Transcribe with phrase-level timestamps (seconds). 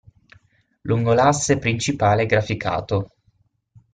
[0.87, 3.17] Lungo l'asse principale graficato.